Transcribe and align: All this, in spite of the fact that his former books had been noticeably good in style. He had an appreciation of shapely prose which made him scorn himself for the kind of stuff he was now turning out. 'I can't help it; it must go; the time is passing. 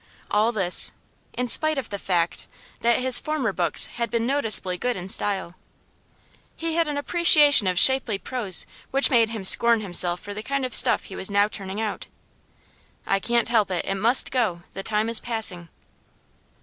All 0.31 0.51
this, 0.51 0.91
in 1.33 1.47
spite 1.47 1.77
of 1.77 1.89
the 1.89 1.99
fact 1.99 2.47
that 2.79 2.97
his 3.01 3.19
former 3.19 3.53
books 3.53 3.85
had 3.85 4.09
been 4.09 4.25
noticeably 4.25 4.75
good 4.75 4.97
in 4.97 5.09
style. 5.09 5.53
He 6.55 6.73
had 6.73 6.87
an 6.87 6.97
appreciation 6.97 7.67
of 7.67 7.77
shapely 7.77 8.17
prose 8.17 8.65
which 8.89 9.11
made 9.11 9.29
him 9.29 9.45
scorn 9.45 9.81
himself 9.81 10.19
for 10.19 10.33
the 10.33 10.41
kind 10.41 10.65
of 10.65 10.73
stuff 10.73 11.03
he 11.03 11.15
was 11.15 11.29
now 11.29 11.47
turning 11.47 11.79
out. 11.79 12.07
'I 13.05 13.19
can't 13.19 13.47
help 13.49 13.69
it; 13.69 13.85
it 13.85 13.93
must 13.93 14.31
go; 14.31 14.63
the 14.73 14.81
time 14.81 15.07
is 15.07 15.19
passing. 15.19 15.69